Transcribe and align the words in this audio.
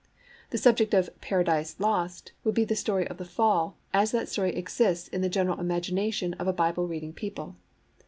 The 0.49 0.57
subject 0.57 0.95
of 0.95 1.11
Paradise 1.21 1.75
Lost 1.77 2.31
would 2.43 2.55
be 2.55 2.65
the 2.65 2.75
story 2.75 3.07
of 3.07 3.17
the 3.17 3.23
Fall 3.37 3.77
as 3.93 4.09
that 4.13 4.27
story 4.27 4.55
exists 4.55 5.07
in 5.09 5.21
the 5.21 5.29
general 5.29 5.59
imagination 5.59 6.33
of 6.39 6.47
a 6.47 6.53
Bible 6.53 6.87
reading 6.87 7.13
people. 7.13 7.55